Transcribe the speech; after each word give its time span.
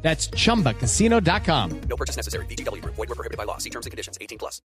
That's 0.00 0.30
chumbacasino.com. 0.30 1.70
No 1.88 1.96
purchase 1.96 2.16
necessary. 2.16 2.46
BGW. 2.46 2.82
Void 2.84 2.96
were 2.96 3.14
prohibited 3.14 3.36
by 3.36 3.44
law. 3.44 3.58
See 3.58 3.70
terms 3.70 3.86
and 3.86 3.90
conditions. 3.90 4.16
18 4.20 4.38
plus. 4.38 4.62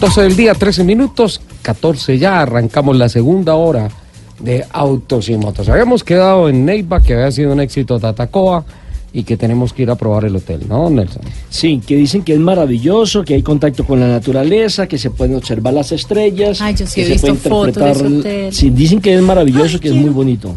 12 0.00 0.22
del 0.22 0.36
día, 0.36 0.54
13 0.54 0.82
minutos, 0.82 1.40
14 1.62 2.18
ya, 2.18 2.42
arrancamos 2.42 2.96
la 2.96 3.08
segunda 3.08 3.54
hora 3.54 3.88
de 4.40 4.66
Autos 4.72 5.28
y 5.28 5.36
Motos. 5.36 5.68
Habíamos 5.68 6.02
quedado 6.02 6.48
en 6.48 6.64
Neiva, 6.64 7.00
que 7.00 7.14
había 7.14 7.30
sido 7.30 7.52
un 7.52 7.60
éxito 7.60 8.00
Tatacoa 8.00 8.64
y 9.14 9.24
que 9.24 9.36
tenemos 9.36 9.72
que 9.72 9.82
ir 9.82 9.90
a 9.90 9.94
probar 9.96 10.24
el 10.24 10.34
hotel, 10.36 10.60
¿no, 10.68 10.88
Nelson? 10.88 11.22
Sí, 11.50 11.80
que 11.86 11.96
dicen 11.96 12.22
que 12.22 12.32
es 12.32 12.40
maravilloso, 12.40 13.24
que 13.24 13.34
hay 13.34 13.42
contacto 13.42 13.84
con 13.84 14.00
la 14.00 14.08
naturaleza, 14.08 14.86
que 14.86 14.96
se 14.96 15.10
pueden 15.10 15.36
observar 15.36 15.74
las 15.74 15.92
estrellas. 15.92 16.60
Ay, 16.62 16.74
yo 16.74 16.86
sí 16.86 16.94
que 16.94 17.02
he 17.02 17.04
se 17.04 17.12
visto 17.12 17.26
puede 17.48 17.72
fotos 17.72 17.74
de 17.84 17.90
ese 17.90 18.04
interpretar- 18.06 18.18
hotel. 18.20 18.52
Sí, 18.54 18.70
dicen 18.70 19.00
que 19.00 19.14
es 19.14 19.20
maravilloso, 19.22 19.74
Ay, 19.74 19.80
que 19.80 19.88
es 19.88 19.94
muy 19.94 20.10
bonito. 20.10 20.54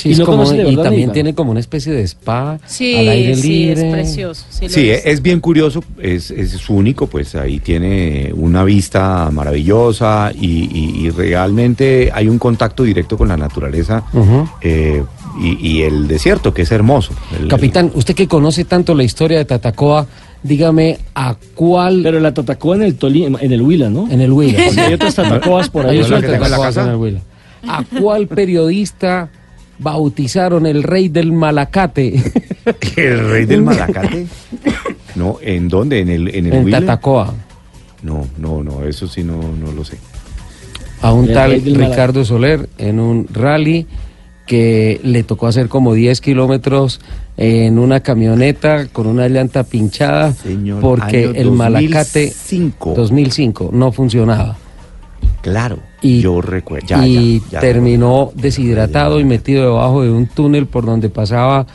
Sí, 0.00 0.08
¿Y 0.08 0.12
es 0.12 0.18
no 0.20 0.24
como- 0.24 0.38
conoce 0.38 0.56
de 0.56 0.62
y 0.62 0.66
verdad, 0.76 0.84
también 0.84 1.12
tiene 1.12 1.34
como 1.34 1.50
una 1.50 1.60
especie 1.60 1.92
de 1.92 2.02
spa 2.04 2.58
Sí, 2.66 2.96
al 2.96 3.08
aire 3.10 3.34
sí, 3.36 3.48
libre. 3.66 3.86
es 3.88 3.92
precioso. 3.92 4.46
Sí, 4.48 4.68
Sí, 4.70 4.88
es. 4.90 5.04
es 5.04 5.20
bien 5.20 5.40
curioso, 5.40 5.84
es, 6.00 6.30
es 6.30 6.70
único, 6.70 7.06
pues 7.06 7.34
ahí 7.34 7.58
tiene 7.60 8.32
una 8.34 8.64
vista 8.64 9.30
maravillosa 9.30 10.32
y, 10.34 10.46
y- 10.72 11.06
y 11.06 11.10
realmente 11.10 12.10
hay 12.14 12.28
un 12.28 12.38
contacto 12.38 12.82
directo 12.82 13.18
con 13.18 13.28
la 13.28 13.36
naturaleza 13.36 14.04
eh, 14.62 15.02
y, 15.40 15.68
y 15.68 15.82
el 15.82 16.08
desierto, 16.08 16.54
que 16.54 16.62
es 16.62 16.72
hermoso. 16.72 17.12
El- 17.38 17.48
Capitán, 17.48 17.90
usted 17.94 18.14
que 18.14 18.26
conoce 18.26 18.64
tanto 18.64 18.94
la 18.94 19.02
historia 19.04 19.36
de 19.38 19.44
Tatacoa, 19.44 20.06
dígame 20.42 20.98
a 21.14 21.36
cuál 21.54 22.00
Pero 22.02 22.20
la 22.20 22.32
Tatacoa 22.32 22.76
en 22.76 22.82
el 22.84 22.94
Toli, 22.94 23.24
en 23.26 23.52
el 23.52 23.60
Huila, 23.60 23.90
¿no? 23.90 24.08
en 24.10 24.20
el 24.22 24.32
Huila. 24.32 24.60
Porque 24.64 24.80
hay 24.80 24.94
otras 24.94 25.14
Tatacoas 25.14 25.68
por 25.68 25.84
ahí. 25.86 25.98
En 25.98 26.04
el 26.06 26.96
Huila. 26.96 27.20
¿A 27.68 27.84
cuál 28.00 28.26
periodista 28.26 29.28
bautizaron 29.80 30.66
el 30.66 30.82
rey 30.82 31.08
del 31.08 31.32
malacate 31.32 32.22
¿El 32.96 33.30
rey 33.30 33.46
del 33.46 33.62
Malacate? 33.62 34.26
No, 35.14 35.38
¿en 35.40 35.68
dónde? 35.68 36.00
¿En 36.00 36.08
el, 36.08 36.34
en 36.34 36.46
el 36.46 36.52
en? 36.52 36.70
Tatacoa? 36.70 37.34
No, 38.02 38.26
no, 38.38 38.62
no, 38.62 38.84
eso 38.84 39.06
sí 39.06 39.22
no, 39.22 39.36
no 39.36 39.72
lo 39.72 39.84
sé. 39.84 39.98
a 41.02 41.12
un 41.12 41.28
El 41.28 41.34
tal 41.34 41.62
Ricardo 41.62 42.24
Soler 42.24 42.68
en 42.78 43.00
un 43.00 43.26
rally 43.28 43.86
que 44.46 45.00
le 45.04 45.22
tocó 45.22 45.46
hacer 45.46 45.68
como 45.68 45.94
10 45.94 46.20
kilómetros 46.20 47.00
en 47.36 47.78
una 47.78 48.00
camioneta 48.00 48.88
con 48.88 49.06
una 49.06 49.28
llanta 49.28 49.62
pinchada 49.64 50.32
Señor, 50.32 50.80
porque 50.80 51.24
el 51.24 51.52
Malacate 51.52 52.26
2005. 52.26 52.94
2005 52.96 53.70
no 53.72 53.92
funcionaba 53.92 54.56
Claro, 55.42 55.78
y, 56.02 56.20
yo 56.20 56.40
recuerdo. 56.40 56.86
ya, 56.86 57.06
y 57.06 57.40
ya, 57.40 57.46
ya 57.52 57.60
terminó 57.60 58.30
deshidratado 58.34 59.20
y 59.20 59.24
metido 59.24 59.64
debajo 59.64 60.02
de 60.02 60.10
un 60.10 60.26
túnel 60.26 60.66
por 60.66 60.84
donde 60.86 61.08
pasaba 61.10 61.66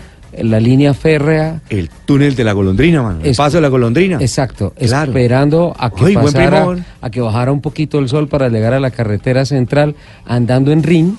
la 0.42 0.60
línea 0.60 0.94
férrea 0.94 1.62
El 1.70 1.90
túnel 2.06 2.36
de 2.36 2.44
la 2.44 2.52
golondrina, 2.54 3.02
mano. 3.02 3.20
El 3.24 3.28
Es- 3.32 3.38
paso 3.38 3.58
de 3.58 3.62
la 3.62 3.70
golondrina. 3.70 4.18
Exacto, 4.20 4.74
Claro. 4.78 5.12
esperando 5.12 5.74
a 5.78 5.90
que 5.92 6.06
Ay, 6.08 6.14
pasara, 6.16 6.76
a 7.02 7.10
que 7.10 7.22
bajara 7.22 7.52
un 7.54 7.62
poquito 7.62 8.00
el 8.00 8.10
sol 8.10 8.28
para 8.28 8.50
llegar 8.50 8.74
a 8.74 8.80
la 8.82 8.92
carretera 8.92 9.46
central, 9.46 9.96
andando 10.26 10.72
en 10.74 10.84
ring, 10.84 11.14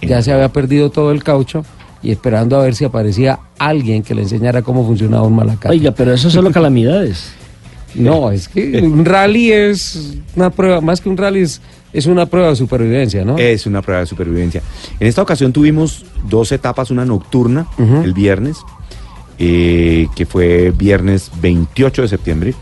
ya 0.00 0.22
se 0.22 0.32
había 0.32 0.48
perdido 0.50 0.90
todo 0.90 1.10
el 1.10 1.22
caucho 1.22 1.64
y 2.02 2.12
esperando 2.12 2.58
a 2.58 2.62
ver 2.62 2.74
si 2.74 2.84
aparecía 2.84 3.40
alguien 3.58 4.02
que 4.02 4.14
le 4.14 4.22
enseñara 4.22 4.62
cómo 4.62 4.86
funcionaba 4.86 5.24
un 5.26 5.34
malacate. 5.36 5.74
Oiga, 5.74 5.90
pero 5.90 6.12
eso 6.14 6.22
son 6.30 6.42
solo 6.42 6.50
calamidades. 6.52 7.32
No, 7.94 8.30
es 8.30 8.46
que 8.48 8.78
un 8.82 9.06
rally 9.06 9.52
es 9.52 10.18
una 10.34 10.50
prueba, 10.50 10.82
más 10.82 11.00
que 11.00 11.08
un 11.08 11.16
rally 11.16 11.40
es, 11.40 11.62
es 11.96 12.06
una 12.06 12.26
prueba 12.26 12.50
de 12.50 12.56
supervivencia, 12.56 13.24
¿no? 13.24 13.36
Es 13.38 13.66
una 13.66 13.82
prueba 13.82 14.00
de 14.00 14.06
supervivencia. 14.06 14.62
En 15.00 15.06
esta 15.06 15.22
ocasión 15.22 15.52
tuvimos 15.52 16.04
dos 16.28 16.52
etapas, 16.52 16.90
una 16.90 17.04
nocturna 17.04 17.66
el 18.04 18.12
viernes, 18.12 18.58
eh, 19.38 20.06
que 20.14 20.26
fue 20.26 20.72
viernes 20.76 21.30
28 21.40 22.02
de 22.02 22.08
septiembre, 22.08 22.54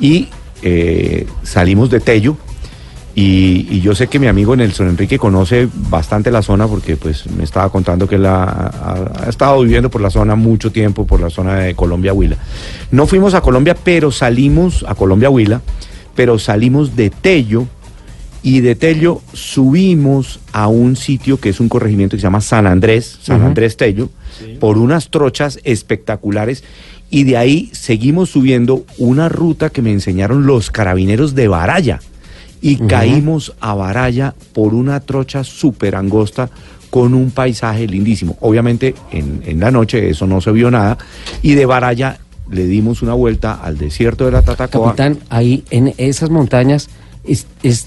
y 0.00 0.28
eh, 0.62 1.26
salimos 1.42 1.90
de 1.90 2.00
Tello. 2.00 2.36
Y, 3.12 3.66
y 3.68 3.80
yo 3.80 3.94
sé 3.94 4.06
que 4.06 4.18
mi 4.20 4.28
amigo 4.28 4.54
Nelson 4.54 4.88
Enrique 4.88 5.18
conoce 5.18 5.68
bastante 5.90 6.30
la 6.30 6.42
zona 6.42 6.68
porque 6.68 6.96
pues 6.96 7.26
me 7.26 7.42
estaba 7.42 7.68
contando 7.68 8.06
que 8.06 8.14
él 8.14 8.24
ha, 8.24 8.44
ha- 8.44 9.24
ha 9.24 9.28
estado 9.28 9.60
viviendo 9.62 9.90
por 9.90 10.00
la 10.00 10.10
zona 10.10 10.36
mucho 10.36 10.70
tiempo, 10.70 11.06
por 11.06 11.20
la 11.20 11.28
zona 11.28 11.56
de 11.56 11.74
Colombia 11.74 12.12
Huila. 12.12 12.36
No 12.92 13.06
fuimos 13.08 13.34
a 13.34 13.40
Colombia, 13.40 13.74
pero 13.82 14.12
salimos 14.12 14.84
a 14.88 14.94
Colombia 14.94 15.28
Huila, 15.28 15.60
pero 16.14 16.38
salimos 16.38 16.94
de 16.94 17.10
Tello 17.10 17.66
y 18.42 18.60
de 18.60 18.74
Tello 18.74 19.20
subimos 19.32 20.40
a 20.52 20.68
un 20.68 20.96
sitio 20.96 21.38
que 21.38 21.50
es 21.50 21.60
un 21.60 21.68
corregimiento 21.68 22.16
que 22.16 22.20
se 22.20 22.26
llama 22.26 22.40
San 22.40 22.66
Andrés, 22.66 23.18
San. 23.22 23.42
Andrés 23.42 23.76
Tello, 23.76 24.10
por 24.58 24.78
unas 24.78 25.10
trochas 25.10 25.58
espectaculares 25.64 26.64
y 27.10 27.24
de 27.24 27.36
ahí 27.36 27.70
seguimos 27.72 28.30
subiendo 28.30 28.84
una 28.98 29.28
ruta 29.28 29.70
que 29.70 29.82
me 29.82 29.92
enseñaron 29.92 30.46
los 30.46 30.70
carabineros 30.70 31.34
de 31.34 31.48
Baraya 31.48 32.00
y 32.62 32.76
caímos 32.76 33.54
a 33.60 33.74
Baraya 33.74 34.34
por 34.52 34.74
una 34.74 35.00
trocha 35.00 35.44
súper 35.44 35.96
angosta 35.96 36.50
con 36.90 37.14
un 37.14 37.30
paisaje 37.30 37.86
lindísimo. 37.86 38.36
Obviamente 38.40 38.94
en, 39.12 39.42
en 39.46 39.60
la 39.60 39.70
noche 39.70 40.10
eso 40.10 40.26
no 40.26 40.40
se 40.40 40.52
vio 40.52 40.70
nada 40.70 40.98
y 41.42 41.54
de 41.54 41.66
Baraya 41.66 42.18
le 42.50 42.66
dimos 42.66 43.02
una 43.02 43.14
vuelta 43.14 43.54
al 43.54 43.78
desierto 43.78 44.24
de 44.24 44.32
la 44.32 44.42
Tatacoa. 44.42 44.88
Capitán, 44.88 45.18
ahí 45.28 45.64
en 45.70 45.94
esas 45.98 46.30
montañas 46.30 46.88
es, 47.24 47.46
es 47.62 47.86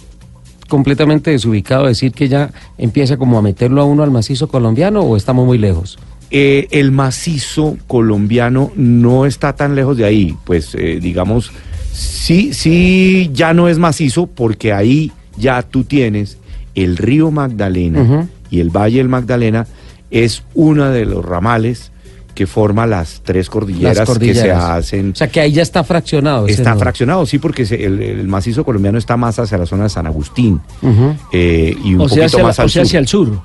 completamente 0.74 1.30
desubicado 1.30 1.86
decir 1.86 2.14
que 2.14 2.28
ya 2.28 2.50
empieza 2.80 3.18
como 3.18 3.38
a 3.38 3.44
meterlo 3.44 3.80
a 3.80 3.86
uno 3.86 4.02
al 4.02 4.10
macizo 4.10 4.48
colombiano 4.48 5.02
o 5.02 5.16
estamos 5.16 5.46
muy 5.46 5.60
lejos. 5.60 6.00
Eh, 6.32 6.68
el 6.72 6.92
macizo 6.92 7.78
colombiano 7.86 8.72
no 8.76 9.28
está 9.28 9.54
tan 9.54 9.76
lejos 9.76 9.98
de 9.98 10.06
ahí, 10.06 10.36
pues 10.46 10.74
eh, 10.74 10.98
digamos, 11.00 11.52
sí, 11.92 12.56
sí, 12.56 13.30
ya 13.36 13.54
no 13.54 13.70
es 13.70 13.78
macizo 13.78 14.26
porque 14.26 14.74
ahí 14.74 15.12
ya 15.38 15.62
tú 15.62 15.84
tienes 15.84 16.40
el 16.74 16.98
río 16.98 17.30
Magdalena 17.30 18.28
y 18.50 18.60
el 18.60 18.72
Valle 18.72 18.98
del 18.98 19.10
Magdalena 19.10 19.68
es 20.10 20.42
uno 20.56 20.90
de 20.90 21.06
los 21.06 21.24
ramales 21.24 21.92
que 22.34 22.48
forma 22.48 22.86
las 22.88 23.22
tres 23.24 23.50
cordilleras, 23.50 23.98
Las 24.10 24.18
que 24.18 24.34
se 24.34 24.52
hacen. 24.52 25.12
O 25.12 25.16
sea 25.16 25.28
que 25.28 25.40
ahí 25.40 25.52
ya 25.52 25.62
está 25.62 25.84
fraccionado. 25.84 26.48
Está 26.48 26.76
fraccionado, 26.76 27.26
sí, 27.26 27.38
porque 27.40 27.66
se- 27.66 27.86
el, 27.86 28.02
el 28.02 28.28
macizo 28.28 28.64
colombiano 28.66 28.98
está 28.98 29.18
más 29.18 29.38
hacia 29.40 29.58
la 29.58 29.66
zona 29.66 29.84
de 29.84 29.90
San 29.90 30.08
Agustín 30.08 30.60
eh, 31.32 31.76
y 31.84 31.94
un 31.96 32.02
O 32.02 32.04
poquito 32.06 32.26
hacia, 32.26 32.44
más 32.44 32.60
al 32.60 32.66
o 32.66 32.70
sea, 32.70 32.82
sur. 32.84 32.88
hacia 32.88 33.00
el 33.00 33.08
sur. 33.08 33.42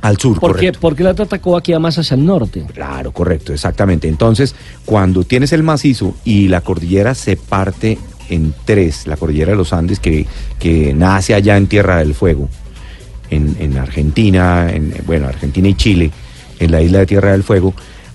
Al 0.00 0.16
sur, 0.18 0.40
¿Por 0.40 0.58
qué? 0.58 0.72
Porque 0.72 1.04
la 1.04 1.14
Tatacoa 1.14 1.62
queda 1.62 1.78
más 1.78 1.96
hacia 1.96 2.16
el 2.16 2.24
norte. 2.26 2.64
Claro, 2.74 3.12
correcto, 3.12 3.52
exactamente. 3.52 4.08
Entonces, 4.08 4.54
cuando 4.84 5.22
tienes 5.22 5.52
el 5.52 5.62
macizo 5.62 6.14
y 6.24 6.48
la 6.48 6.60
cordillera 6.60 7.14
se 7.14 7.36
parte 7.36 7.98
en 8.28 8.52
tres, 8.64 9.06
la 9.06 9.16
cordillera 9.16 9.52
de 9.52 9.58
los 9.58 9.72
Andes 9.72 10.00
que, 10.00 10.26
que 10.58 10.92
nace 10.92 11.34
allá 11.34 11.56
en 11.56 11.68
Tierra 11.68 11.98
del 11.98 12.14
Fuego, 12.14 12.48
en, 13.30 13.54
en 13.60 13.78
Argentina, 13.78 14.68
en, 14.72 14.92
bueno, 15.06 15.28
Argentina 15.28 15.68
y 15.68 15.74
Chile, 15.74 16.10
en 16.58 16.70
la 16.72 16.80
isla 16.82 16.98
de 17.00 17.06
Tierra 17.06 17.30
del 17.32 17.44
Fuego, 17.44 17.72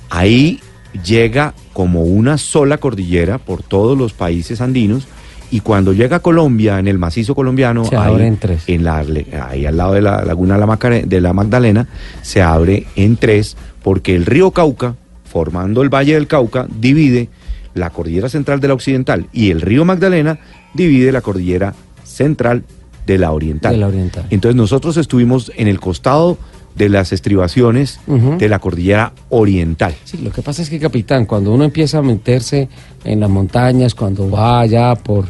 ahí 0.10 0.60
llega 1.06 1.54
como 1.74 2.02
una 2.04 2.38
sola 2.38 2.78
cordillera 2.78 3.38
por 3.38 3.62
todos 3.64 3.98
los 3.98 4.14
países 4.14 4.62
andinos 4.62 5.08
y 5.50 5.62
cuando 5.62 5.94
llega 5.94 6.18
a 6.18 6.20
Colombia, 6.20 6.78
en 6.80 6.88
el 6.90 6.98
macizo 6.98 7.34
colombiano, 7.34 7.86
Se 7.86 7.96
ahí, 7.96 8.12
abre 8.14 8.28
en 8.28 8.38
tres. 8.38 8.64
en 8.68 8.84
la, 8.84 9.06
ahí 9.48 9.66
al 9.66 9.78
lado 9.78 9.94
de 9.94 10.02
la 10.02 10.26
laguna 10.26 10.56
de 10.56 10.60
la, 10.60 10.66
Macare- 10.68 11.06
de 11.06 11.22
la 11.22 11.32
Magdalena, 11.34 11.88
se 12.22 12.42
abre 12.42 12.86
en 12.98 13.16
tres 13.16 13.56
porque 13.82 14.14
el 14.16 14.26
río 14.26 14.52
Cauca, 14.52 14.96
formando 15.24 15.82
el 15.82 15.90
Valle 15.90 16.16
del 16.16 16.28
Cauca, 16.28 16.68
divide 16.80 17.30
la 17.76 17.92
cordillera 17.92 18.28
central 18.28 18.60
de 18.60 18.68
la 18.68 18.74
occidental 18.74 19.28
y 19.32 19.52
el 19.52 19.62
río 19.62 19.86
Magdalena 19.86 20.40
divide 20.74 21.12
la 21.14 21.22
cordillera 21.22 21.74
central 22.04 22.64
de 23.06 23.18
la 23.18 23.32
oriental. 23.32 23.72
De 23.74 23.78
la 23.78 23.88
oriental. 23.88 24.26
Entonces 24.30 24.56
nosotros 24.58 24.98
estuvimos 24.98 25.52
en 25.56 25.70
el 25.70 25.80
costado 25.80 26.38
de 26.78 26.90
las 26.90 27.12
estribaciones 27.12 28.00
de 28.06 28.50
la 28.50 28.60
cordillera 28.60 29.14
oriental. 29.30 29.96
Sí, 30.04 30.18
lo 30.18 30.32
que 30.32 30.42
pasa 30.42 30.62
es 30.62 30.70
que, 30.70 30.80
capitán, 30.80 31.26
cuando 31.26 31.52
uno 31.52 31.64
empieza 31.64 31.98
a 31.98 32.02
meterse 32.02 32.70
en 33.04 33.20
las 33.20 33.30
montañas, 33.30 33.96
cuando 33.96 34.30
va 34.30 34.62
allá 34.62 34.96
por, 34.96 35.26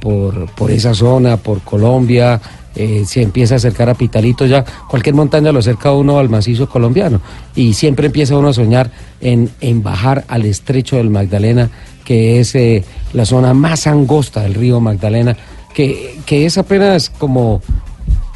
por, 0.00 0.50
por 0.52 0.70
esa 0.70 0.94
zona, 0.94 1.36
por 1.36 1.60
Colombia, 1.60 2.40
eh, 2.74 3.04
se 3.06 3.22
empieza 3.22 3.54
a 3.54 3.56
acercar 3.56 3.88
a 3.88 3.94
Pitalito, 3.94 4.46
ya 4.46 4.64
cualquier 4.88 5.14
montaña 5.14 5.50
lo 5.52 5.58
acerca 5.58 5.88
a 5.88 5.94
uno 5.94 6.18
al 6.18 6.28
macizo 6.28 6.68
colombiano. 6.68 7.20
Y 7.54 7.74
siempre 7.74 8.06
empieza 8.06 8.36
uno 8.36 8.48
a 8.48 8.52
soñar 8.52 8.90
en, 9.20 9.50
en 9.60 9.82
bajar 9.82 10.24
al 10.28 10.44
estrecho 10.44 10.96
del 10.96 11.10
Magdalena, 11.10 11.70
que 12.04 12.40
es 12.40 12.54
eh, 12.54 12.84
la 13.12 13.24
zona 13.24 13.54
más 13.54 13.86
angosta 13.86 14.42
del 14.42 14.54
río 14.54 14.80
Magdalena, 14.80 15.36
que, 15.74 16.18
que 16.26 16.46
es 16.46 16.58
apenas 16.58 17.10
como 17.10 17.62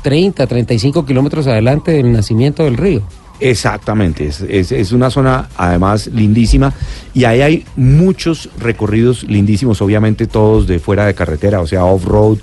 30, 0.03 0.47
35 0.47 1.05
kilómetros 1.07 1.47
adelante 1.47 1.93
del 1.93 2.13
nacimiento 2.13 2.65
del 2.65 2.77
río. 2.77 3.03
Exactamente, 3.41 4.27
es, 4.27 4.41
es- 4.43 4.71
es 4.73 4.93
una 4.93 5.11
zona 5.11 5.49
además 5.57 6.07
lindísima 6.07 6.73
y 7.13 7.25
ahí 7.25 7.41
hay 7.43 7.65
muchos 7.77 8.49
recorridos 8.59 9.25
lindísimos, 9.25 9.83
obviamente 9.83 10.27
todos 10.29 10.67
de 10.69 10.79
fuera 10.79 11.07
de 11.07 11.15
carretera, 11.15 11.61
o 11.61 11.67
sea, 11.67 11.85
off-road, 11.85 12.39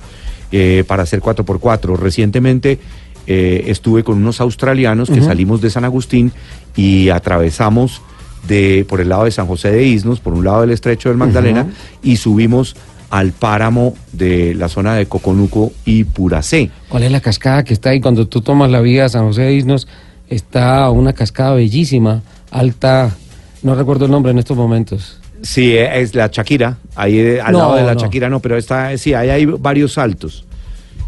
eh, 0.51 0.83
para 0.87 1.03
hacer 1.03 1.21
4x4. 1.21 1.95
Recientemente 1.95 2.79
eh, 3.27 3.63
estuve 3.67 4.03
con 4.03 4.17
unos 4.17 4.41
australianos 4.41 5.09
que 5.09 5.21
salimos 5.21 5.61
de 5.61 5.69
San 5.69 5.85
Agustín 5.85 6.31
y 6.75 7.09
atravesamos 7.09 8.01
de, 8.47 8.85
por 8.89 8.99
el 8.99 9.09
lado 9.09 9.25
de 9.25 9.31
San 9.31 9.47
José 9.47 9.71
de 9.71 9.83
Isnos, 9.85 10.19
por 10.19 10.33
un 10.33 10.43
lado 10.43 10.61
del 10.61 10.71
estrecho 10.71 11.09
del 11.09 11.17
Magdalena, 11.17 11.67
y 12.03 12.17
subimos 12.17 12.75
al 13.09 13.31
páramo 13.31 13.95
de 14.11 14.53
la 14.55 14.69
zona 14.69 14.95
de 14.95 15.05
Coconuco 15.07 15.71
y 15.85 16.03
Puracé. 16.03 16.69
¿Cuál 16.89 17.03
es 17.03 17.11
la 17.11 17.21
cascada 17.21 17.63
que 17.63 17.73
está 17.73 17.89
ahí? 17.89 17.99
Cuando 18.01 18.27
tú 18.27 18.41
tomas 18.41 18.69
la 18.69 18.81
vía 18.81 19.05
a 19.05 19.09
San 19.09 19.25
José 19.25 19.41
de 19.43 19.53
Isnos, 19.55 19.87
está 20.29 20.89
una 20.91 21.13
cascada 21.13 21.53
bellísima, 21.55 22.21
alta, 22.51 23.15
no 23.63 23.75
recuerdo 23.75 24.05
el 24.05 24.11
nombre 24.11 24.31
en 24.31 24.39
estos 24.39 24.55
momentos. 24.55 25.17
Sí, 25.41 25.71
eh, 25.71 26.01
es 26.01 26.13
la 26.15 26.27
Shakira, 26.31 26.77
ahí 26.95 27.17
eh, 27.17 27.41
al 27.41 27.53
No, 27.53 27.59
lado 27.59 27.75
de 27.75 27.83
la 27.83 27.93
no. 27.95 27.99
Shakira 28.01 28.29
no, 28.29 28.39
pero 28.41 28.57
está, 28.57 28.95
sí, 28.97 29.13
ahí 29.13 29.29
hay 29.29 29.45
varios 29.45 29.93
saltos 29.93 30.45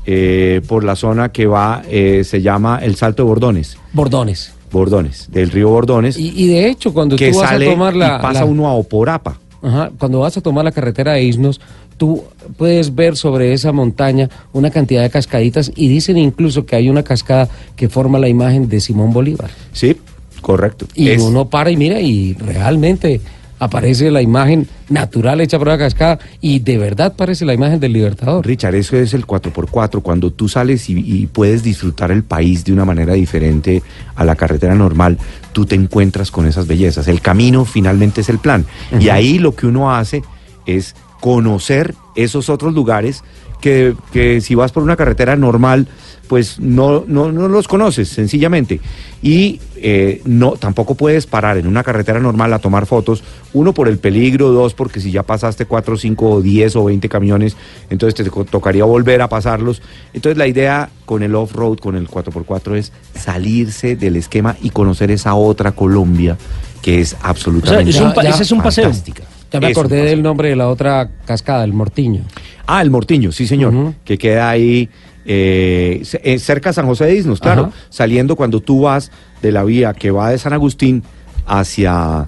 eh, 0.06 0.62
por 0.68 0.84
la 0.84 0.96
zona 0.96 1.32
que 1.32 1.46
va, 1.46 1.84
eh, 1.90 2.24
se 2.24 2.42
llama 2.42 2.80
el 2.82 2.96
Salto 2.96 3.24
de 3.24 3.28
Bordones, 3.30 3.78
Bordones. 3.94 4.54
Bordones, 4.72 5.28
del 5.30 5.52
río 5.52 5.68
Bordones, 5.70 6.18
Y, 6.18 6.30
y 6.34 6.48
de 6.48 6.70
hecho, 6.70 6.94
cuando 6.94 7.18
que 7.18 7.32
tú 7.32 7.40
vas 7.40 7.50
sale 7.50 7.68
a 7.68 7.72
tomar 7.72 7.94
la, 7.94 8.18
y 8.20 8.22
pasa 8.22 8.40
la- 8.40 8.46
uno 8.46 8.68
a 8.68 8.74
Oporapa. 8.74 9.38
Ajá, 9.62 9.92
cuando 10.00 10.20
vas 10.20 10.36
a 10.38 10.42
tomar 10.42 10.66
la 10.66 10.72
carretera 10.72 11.14
de 11.14 11.24
Isnos, 11.24 11.62
tú 11.98 12.24
puedes 12.58 12.96
ver 12.96 13.16
sobre 13.16 13.54
esa 13.54 13.72
montaña 13.72 14.30
una 14.54 14.72
cantidad 14.72 15.04
de 15.04 15.10
cascaditas 15.10 15.72
y 15.76 15.88
dicen 15.88 16.18
incluso 16.18 16.66
que 16.66 16.76
hay 16.76 16.90
una 16.90 17.04
cascada 17.04 17.48
que 17.76 17.88
forma 17.90 18.18
la 18.18 18.28
imagen 18.28 18.68
de 18.70 18.80
Simón 18.82 19.14
Bolívar. 19.14 19.52
Sí, 19.72 19.96
correcto. 20.42 20.88
Y 20.96 21.10
Es- 21.10 21.22
uno 21.22 21.48
para 21.50 21.70
y 21.70 21.78
mira 21.78 22.02
y 22.02 22.34
realmente 22.34 23.22
aparece 23.62 24.10
la 24.10 24.24
imagen 24.24 24.68
natural 24.90 25.40
hecha 25.40 25.60
por 25.60 25.68
la 25.68 25.78
cascada 25.78 26.18
y 26.42 26.60
de 26.60 26.80
verdad 26.80 27.14
parece 27.16 27.46
la 27.46 27.54
imagen 27.54 27.80
del 27.80 27.94
Libertador. 27.94 28.44
Richard, 28.44 28.74
eso 28.74 28.98
es 28.98 29.14
el 29.14 29.28
4x4, 29.28 30.02
cuando 30.02 30.32
tú 30.32 30.50
sales 30.50 30.90
y, 30.90 30.98
y 30.98 31.28
puedes 31.28 31.62
disfrutar 31.62 32.12
el 32.12 32.24
país 32.24 32.66
de 32.66 32.74
una 32.74 32.86
manera 32.86 33.14
diferente 33.14 33.84
a 34.16 34.26
la 34.26 34.36
carretera 34.36 34.74
normal, 34.74 35.20
tú 35.54 35.68
te 35.68 35.76
encuentras 35.76 36.32
con 36.32 36.48
esas 36.48 36.66
bellezas. 36.66 37.08
El 37.08 37.22
camino 37.22 37.64
finalmente 37.64 38.22
es 38.22 38.30
el 38.30 38.40
plan. 38.40 38.66
Y 39.00 39.10
ahí 39.10 39.38
lo 39.38 39.54
que 39.54 39.68
uno 39.68 39.94
hace 39.94 40.24
es 40.66 40.96
conocer 41.22 41.96
esos 42.16 42.50
otros 42.50 42.74
lugares 42.74 43.24
que, 43.62 43.96
que 44.12 44.42
si 44.42 44.56
vas 44.56 44.72
por 44.72 44.82
una 44.84 44.96
carretera 44.98 45.36
normal, 45.36 45.88
pues 46.28 46.60
no, 46.60 47.04
no, 47.08 47.32
no 47.32 47.48
los 47.48 47.68
conoces, 47.68 48.10
sencillamente. 48.10 48.80
Y 49.22 49.60
eh, 49.76 50.22
no, 50.26 50.54
tampoco 50.54 50.96
puedes 50.96 51.28
parar 51.28 51.58
en 51.58 51.68
una 51.68 51.84
carretera 51.84 52.20
normal 52.20 52.52
a 52.54 52.60
tomar 52.60 52.88
fotos, 52.88 53.24
uno 53.54 53.72
por 53.74 53.88
el 53.88 54.00
peligro, 54.00 54.50
dos 54.50 54.74
porque 54.74 55.00
si 55.00 55.12
ya 55.12 55.22
pasaste 55.24 55.66
cuatro, 55.66 55.96
cinco, 55.98 56.30
o 56.32 56.42
10 56.42 56.76
o 56.78 56.86
20 56.86 57.08
camiones, 57.08 57.56
entonces 57.92 58.16
te 58.26 58.30
tocaría 58.46 58.84
volver 58.86 59.22
a 59.22 59.30
pasarlos. 59.30 59.82
Entonces 60.14 60.38
la 60.40 60.48
idea 60.48 60.90
con 61.06 61.22
el 61.22 61.36
off-road, 61.36 61.78
con 61.78 61.96
el 61.96 62.08
4x4 62.08 62.76
es 62.78 62.92
salirse 63.14 63.96
del 63.96 64.16
esquema 64.16 64.56
y 64.64 64.72
conocer 64.72 65.12
esa 65.12 65.36
otra 65.36 65.74
Colombia 65.74 66.36
que 66.82 67.00
es 67.00 67.16
absolutamente 67.22 67.92
O 67.92 67.94
sea, 67.94 68.02
es 68.02 68.08
un 68.08 68.14
pa- 68.16 68.24
Ya- 68.24 68.30
ese 68.32 68.42
es 68.44 68.52
un 68.52 68.62
paseo. 68.64 68.86
fantástica. 68.86 69.24
Ya 69.52 69.60
me 69.60 69.68
acordé 69.68 70.04
del 70.04 70.24
nombre 70.24 70.50
de 70.50 70.56
la 70.56 70.70
otra 70.70 71.10
cascada, 71.26 71.64
el 71.64 71.74
Mortiño. 71.74 72.22
Ah, 72.68 72.82
el 72.82 72.90
Mortiño, 72.90 73.32
sí 73.32 73.48
señor, 73.48 73.94
que 74.06 74.18
queda 74.18 74.50
ahí 74.50 74.90
eh, 75.26 76.04
eh, 76.24 76.40
cerca 76.40 76.70
a 76.70 76.74
San 76.74 76.86
José 76.86 77.06
de 77.06 77.16
Isnos, 77.16 77.40
claro, 77.40 77.64
Ajá. 77.64 77.72
saliendo 77.90 78.36
cuando 78.36 78.62
tú 78.62 78.82
vas 78.82 79.12
de 79.42 79.52
la 79.52 79.64
vía 79.64 79.94
que 79.94 80.10
va 80.12 80.30
de 80.30 80.38
San 80.38 80.54
Agustín 80.54 81.04
hacia 81.46 82.28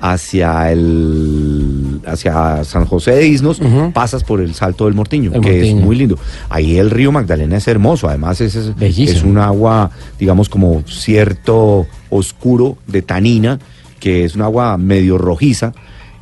hacia 0.00 0.72
el 0.72 2.00
hacia 2.04 2.64
San 2.64 2.86
José 2.86 3.12
de 3.12 3.26
Isnos, 3.28 3.60
pasas 3.92 4.24
por 4.24 4.40
el 4.40 4.54
Salto 4.54 4.86
del 4.86 4.94
Mortiño, 4.94 5.30
El 5.32 5.40
que 5.40 5.68
es 5.68 5.74
muy 5.74 5.94
lindo. 5.94 6.18
Ahí 6.48 6.78
el 6.78 6.90
río 6.90 7.12
Magdalena 7.12 7.58
es 7.58 7.68
hermoso, 7.68 8.08
además 8.08 8.40
es, 8.40 8.56
es, 8.56 8.72
es 8.80 9.22
un 9.22 9.38
agua, 9.38 9.90
digamos, 10.18 10.48
como 10.48 10.82
cierto 10.88 11.86
oscuro 12.10 12.78
de 12.88 13.02
tanina, 13.02 13.60
que 14.00 14.24
es 14.24 14.34
un 14.34 14.42
agua 14.42 14.76
medio 14.78 15.18
rojiza. 15.18 15.72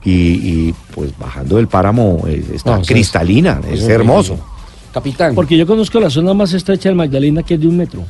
Y, 0.04 0.10
y, 0.12 0.74
pues 0.94 1.10
bajando 1.18 1.56
del 1.56 1.68
páramo 1.68 2.24
eh, 2.26 2.42
está 2.54 2.76
No, 2.76 2.82
es- 2.82 2.88
cristalina, 2.88 3.60
eso 3.66 3.82
es 3.84 3.88
hermoso. 3.88 4.32
bellísimo. 4.34 4.50
Capitán, 4.92 5.34
Porque 5.34 5.56
yo 5.56 5.66
conozco 5.66 6.00
la 6.00 6.10
zona 6.10 6.34
más 6.34 6.52
estrecha 6.52 6.88
del 6.88 6.96
Magdalena, 6.96 7.42
que 7.44 7.54
es 7.54 7.60
de 7.60 7.68
un 7.68 7.76
metro. 7.76 8.02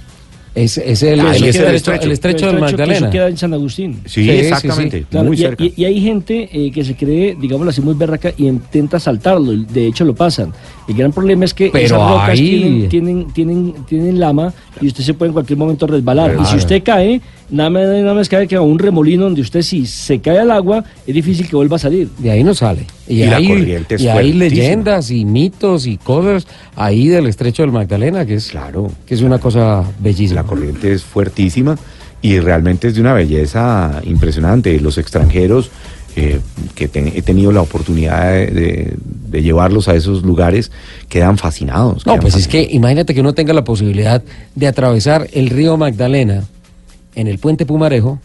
es, 0.55 0.79
es 0.79 1.03
el, 1.03 1.21
Ahí 1.21 1.27
el 1.43 1.49
es 1.49 1.57
el 1.57 1.75
estrecho, 1.75 1.75
estrecho. 1.77 2.05
el 2.07 2.13
estrecho 2.13 2.47
del 2.47 2.55
que 2.57 2.61
Magdalena. 2.63 2.97
Eso 3.07 3.11
queda 3.11 3.29
en 3.29 3.37
San 3.37 3.53
Agustín. 3.55 4.01
Sí, 4.07 4.25
Sí, 4.25 4.25
sí, 4.25 4.31
exactamente, 4.31 4.99
sí. 5.01 5.07
Claro, 5.11 5.27
muy 5.27 5.37
y, 5.37 5.41
cerca. 5.41 5.65
y- 5.65 5.75
y 5.77 5.85
hay 5.85 6.01
gente 6.01 6.49
eh, 6.53 6.71
que 6.73 6.83
se 6.85 6.97
cree, 6.97 7.37
digámoslo 7.41 7.71
así, 7.71 7.81
muy 7.83 7.95
berraca 7.95 8.33
y 8.37 8.47
intenta 8.49 8.99
saltarlo. 8.99 9.53
De 9.53 9.87
hecho, 9.87 10.05
lo 10.05 10.15
pasan. 10.15 10.53
El 10.89 10.95
gran 10.95 11.13
problema 11.13 11.45
es 11.45 11.53
que 11.55 11.71
Pero 11.71 11.85
esas 11.87 11.99
rocas 11.99 12.29
ahí- 12.31 12.49
tienen, 12.49 12.89
tienen, 12.89 13.27
tienen, 13.33 13.75
tienen 13.87 14.19
lama 14.21 14.53
y 14.81 14.87
usted 14.87 15.05
se 15.05 15.15
puede 15.15 15.29
en 15.29 15.33
cualquier 15.35 15.59
momento 15.59 15.87
resbalar. 15.87 16.31
Y 16.31 16.39
si 16.39 16.43
Claro. 16.43 16.57
usted 16.59 16.83
cae, 16.83 17.21
nada 17.51 17.71
más, 17.71 17.87
nada 17.87 18.15
más 18.15 18.29
cae 18.29 18.47
que 18.49 18.57
a 18.57 18.61
un 18.61 18.79
remolino 18.79 19.25
donde 19.25 19.41
usted 19.41 19.63
si 19.63 19.87
se 19.87 20.19
cae 20.21 20.39
al 20.39 20.51
agua, 20.51 20.85
es 21.07 21.15
difícil 21.15 21.49
que 21.49 21.57
vuelva 21.57 21.77
a 21.77 21.79
salir. 21.79 22.09
De 22.19 22.31
ahí 22.31 22.45
no 22.45 22.55
sale. 22.55 22.87
Y, 23.09 23.23
Y 23.23 23.27
la 23.27 23.37
hay, 23.37 23.49
corriente 23.49 23.95
es 23.97 24.03
y 24.03 24.09
hay 24.09 24.33
leyendas 24.33 25.11
y 25.11 25.25
mitos 25.25 25.87
y 25.87 25.97
cosas 25.97 26.47
ahí 26.77 27.09
del 27.09 27.27
estrecho 27.27 27.63
del 27.63 27.73
Magdalena, 27.73 28.25
que 28.27 28.35
es, 28.35 28.49
Claro. 28.49 28.91
que 29.07 29.15
es 29.15 29.23
una 29.23 29.39
cosa 29.39 29.85
bellísima. 30.01 30.43
La 30.43 30.47
corriente 30.47 30.93
es 30.93 31.03
fuertísima 31.03 31.77
y 32.23 32.39
realmente 32.39 32.89
es 32.89 32.95
de 32.95 33.01
una 33.01 33.15
belleza 33.15 34.01
impresionante. 34.05 34.79
Los 34.81 34.99
extranjeros 34.99 35.71
eh, 36.17 36.41
que 36.75 36.89
te- 36.89 37.17
he 37.17 37.23
tenido 37.23 37.53
la 37.53 37.61
oportunidad 37.63 38.33
de, 38.33 38.47
de- 38.49 38.95
de 39.31 39.43
llevarlos 39.43 39.87
a 39.89 39.95
esos 39.95 40.25
lugares 40.25 40.73
quedan 41.09 41.39
fascinados. 41.39 42.05
No, 42.05 42.15
quedan 42.15 42.23
pues 42.23 42.35
es 42.35 42.49
que 42.49 42.67
imagínate 42.73 43.15
que 43.15 43.21
uno 43.21 43.33
tenga 43.33 43.53
la 43.53 43.63
posibilidad 43.63 44.21
de 44.57 44.67
atravesar 44.67 45.29
el 45.33 45.51
río 45.51 45.77
Magdalena 45.77 46.43
en 47.21 47.29
el 47.29 47.39
puente 47.39 47.67
Pumarejo 47.67 48.19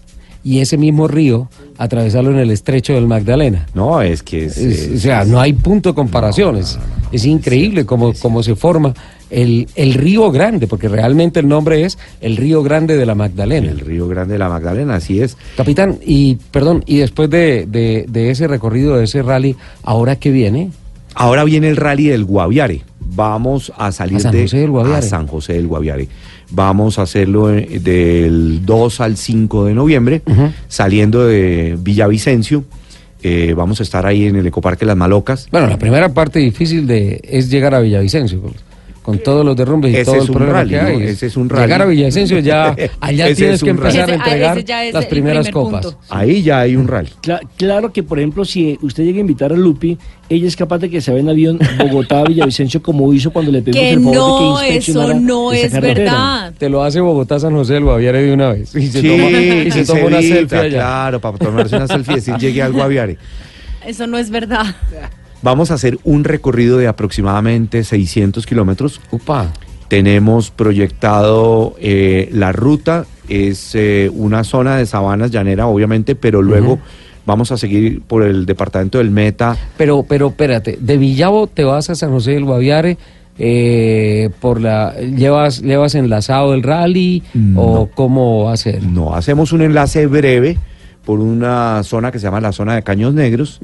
y 0.43 0.59
ese 0.59 0.77
mismo 0.77 1.07
río 1.07 1.49
atravesarlo 1.77 2.29
en 2.31 2.37
el 2.37 2.51
estrecho 2.51 2.93
del 2.93 3.07
Magdalena. 3.07 3.65
No, 3.73 4.01
es 4.01 4.21
que 4.23 4.45
es, 4.45 4.57
Es- 4.57 4.79
es- 4.87 4.97
o 4.97 4.99
sea, 5.01 5.25
no 5.25 5.39
hay 5.41 5.53
punto 5.53 5.89
de 5.89 5.95
comparación. 5.95 6.55
es, 6.57 6.77
es 7.11 7.25
increíble 7.25 7.85
cómo, 7.85 8.13
cómo 8.21 8.43
se 8.43 8.55
forma 8.55 8.93
el, 9.31 9.67
el 9.75 9.95
río 9.95 10.29
Grande, 10.31 10.67
porque 10.67 10.87
realmente 10.87 11.39
el 11.39 11.47
nombre 11.47 11.83
es 11.83 11.97
el 12.21 12.37
río 12.37 12.61
Grande 12.61 12.95
de 12.95 13.05
la 13.07 13.15
Magdalena. 13.15 13.71
el 13.71 13.79
Río 13.79 14.07
Grande 14.07 14.33
de 14.33 14.39
la 14.39 14.49
Magdalena, 14.49 14.95
así 14.95 15.19
es. 15.19 15.35
Capitán, 15.57 15.97
y 16.05 16.35
perdón, 16.51 16.83
y 16.85 16.97
después 16.97 17.27
de, 17.31 17.65
de- 17.65 18.05
de 18.07 18.29
ese 18.29 18.47
recorrido, 18.47 18.97
de 18.97 19.05
ese 19.05 19.23
rally, 19.23 19.55
¿ahora 19.81 20.15
qué 20.17 20.29
viene? 20.29 20.69
Ahora 21.15 21.43
viene 21.43 21.69
el 21.69 21.75
rally 21.77 22.05
del 22.07 22.23
Guaviare. 22.23 22.83
Vamos 22.99 23.71
a 23.77 23.91
salir 23.91 24.17
¿A 24.17 24.19
San 24.19 24.31
de 24.33 24.41
José 24.43 24.57
del 24.57 24.69
Guaviare? 24.71 24.97
a 24.99 25.01
San 25.01 25.27
José 25.27 25.53
del 25.53 25.67
Guaviare. 25.67 26.07
Vamos 26.51 26.99
a 26.99 27.03
hacerlo 27.03 27.53
eh, 27.53 27.79
del 27.81 28.65
2 28.65 29.01
al 29.01 29.17
5 29.17 29.65
de 29.65 29.73
noviembre, 29.73 30.21
saliendo 30.67 31.25
de 31.25 31.77
Villavicencio. 31.79 32.63
Eh, 33.23 33.53
vamos 33.55 33.79
a 33.79 33.83
estar 33.83 34.05
ahí 34.05 34.25
en 34.25 34.35
el 34.35 34.45
Ecoparque 34.45 34.85
Las 34.85 34.95
Malocas. 34.95 35.47
Bueno, 35.51 35.67
la 35.67 35.79
primera 35.79 36.13
parte 36.13 36.39
difícil 36.39 36.85
de 36.85 37.21
es 37.23 37.49
llegar 37.49 37.73
a 37.73 37.79
Villavicencio, 37.79 38.41
con, 39.05 39.19
todos 39.19 39.45
los 39.45 39.55
derrumbes 39.55 39.91
y 39.93 39.97
Ese 39.97 40.05
todo 40.05 40.21
el 40.23 40.27
problema 40.31 40.53
rally, 40.53 40.69
que 40.71 40.79
hay. 40.79 40.97
¿no? 40.97 41.03
Ese 41.05 41.25
es 41.27 41.37
un 41.37 41.47
rally. 41.47 41.63
Llegar 41.63 41.81
a 41.83 41.85
Villavicencio 41.85 42.39
ya, 42.39 42.75
allá 42.99 43.27
Ese 43.27 43.35
tienes 43.35 43.55
es 43.55 43.63
que 43.63 43.73
rally. 43.73 43.99
empezar 43.99 44.01
a 44.01 44.03
Ese- 44.03 44.11
ah, 44.11 44.25
entregar 44.25 44.57
ese 44.57 44.93
las 44.93 45.03
el 45.03 45.09
primeras 45.09 45.47
primer 45.47 45.53
copas. 45.63 45.85
punto. 45.85 45.99
Ahí 46.09 46.41
ya 46.41 46.59
hay 46.61 46.75
un 46.75 46.87
rally. 46.87 47.09
Cla- 47.21 47.39
claro 47.55 47.93
que, 47.93 48.01
por 48.03 48.17
ejemplo, 48.19 48.43
si 48.45 48.77
usted 48.81 49.03
llega 49.03 49.17
a 49.17 49.21
invitar 49.21 49.53
a 49.53 49.55
Lupi, 49.55 49.97
ella 50.27 50.47
es 50.47 50.55
capaz 50.55 50.79
de 50.79 50.89
que 50.89 51.01
se 51.01 51.11
vaya 51.11 51.21
en 51.21 51.29
avión 51.29 51.59
Bogotá-Villavicencio 51.77 52.81
como 52.81 53.13
hizo 53.13 53.31
cuando 53.31 53.51
le 53.51 53.61
pedimos 53.61 53.79
Que 53.79 53.89
el 53.91 53.99
favor 54.03 54.15
no, 54.15 54.59
de 54.59 54.67
que 54.69 54.77
eso 54.77 55.13
no 55.13 55.51
esa 55.53 55.65
es 55.67 55.71
carretera. 55.73 56.11
verdad. 56.11 56.53
Te 56.57 56.69
lo 56.69 56.83
hace 56.83 56.99
Bogotá 56.99 57.39
San 57.39 57.53
José 57.53 57.73
del 57.75 57.83
Guaviare 57.83 58.23
de 58.23 58.33
una 58.33 58.49
vez. 58.53 58.75
Y 58.75 58.87
se 58.87 59.01
Sí, 59.01 59.07
toma, 59.07 59.29
y 59.31 59.71
se 59.71 59.81
y 59.81 59.85
toma 59.85 60.05
una 60.05 60.17
evita, 60.19 60.35
selfie 60.35 60.57
allá. 60.59 60.69
Claro, 60.79 61.21
para 61.21 61.37
tomarse 61.37 61.75
una 61.75 61.87
selfie 61.87 62.13
y 62.13 62.15
decir 62.15 62.35
llegué 62.37 62.61
al 62.63 62.73
Guaviare. 62.73 63.17
Eso 63.85 64.07
no 64.07 64.17
es 64.17 64.31
verdad. 64.31 64.65
Vamos 65.41 65.71
a 65.71 65.75
hacer 65.75 65.99
un 66.03 66.23
recorrido 66.23 66.77
de 66.77 66.87
aproximadamente 66.87 67.83
600 67.83 68.45
kilómetros. 68.45 69.01
Upa. 69.11 69.51
Tenemos 69.87 70.49
proyectado 70.49 71.75
eh, 71.79 72.29
la 72.31 72.51
ruta, 72.51 73.05
es 73.29 73.75
eh, 73.75 74.09
una 74.13 74.43
zona 74.43 74.77
de 74.77 74.85
sabanas 74.85 75.31
llanera, 75.31 75.67
obviamente, 75.67 76.15
pero 76.15 76.41
luego 76.41 76.79
vamos 77.25 77.51
a 77.51 77.57
seguir 77.57 78.01
por 78.01 78.23
el 78.23 78.45
departamento 78.45 78.97
del 78.97 79.11
Meta. 79.11 79.55
Pero, 79.77 80.03
pero 80.03 80.29
espérate, 80.29 80.77
de 80.79 80.97
Villavo 80.97 81.47
te 81.47 81.63
vas 81.63 81.89
a 81.89 81.95
San 81.95 82.09
José 82.11 82.31
del 82.31 82.45
Guaviare, 82.45 82.97
eh, 83.37 84.29
por 84.39 84.61
la 84.61 84.95
llevas 84.95 85.61
llevas 85.61 85.93
enlazado 85.93 86.53
el 86.53 86.63
rally 86.63 87.21
o 87.57 87.89
cómo 87.93 88.45
va 88.45 88.53
a 88.53 88.57
ser? 88.57 88.81
No, 88.81 89.13
hacemos 89.13 89.51
un 89.51 89.61
enlace 89.61 90.07
breve 90.07 90.57
por 91.05 91.19
una 91.19 91.83
zona 91.83 92.11
que 92.11 92.19
se 92.19 92.23
llama 92.25 92.41
la 92.41 92.51
zona 92.51 92.73
de 92.75 92.81
Caños 92.83 93.13
Negros 93.13 93.59